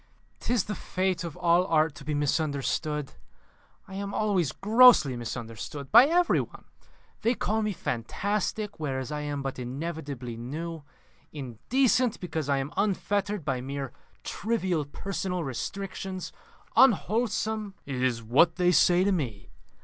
"'Tis 0.39 0.63
the 0.63 0.73
fate 0.73 1.23
of 1.23 1.37
all 1.37 1.63
art 1.67 1.93
to 1.93 2.03
be 2.03 2.15
misunderstood. 2.15 3.11
I 3.87 3.93
am 3.93 4.15
always 4.15 4.51
grossly 4.51 5.15
misunderstood 5.15 5.91
by 5.91 6.07
every 6.07 6.41
one. 6.41 6.63
They 7.21 7.35
call 7.35 7.61
me 7.61 7.71
fantastic, 7.73 8.79
whereas 8.79 9.11
I 9.11 9.19
am 9.21 9.43
but 9.43 9.59
inevitably 9.59 10.35
new; 10.37 10.81
indecent, 11.31 12.19
because 12.19 12.49
I 12.49 12.57
am 12.57 12.73
unfettered 12.77 13.45
by 13.45 13.61
mere 13.61 13.93
trivial 14.23 14.85
personal 14.85 15.43
restrictions; 15.43 16.33
unwholesome." 16.75 17.75
"It 17.85 18.01
is 18.01 18.23
what 18.23 18.55
they 18.55 18.71
say 18.71 19.03
to 19.03 19.11
me. 19.11 19.51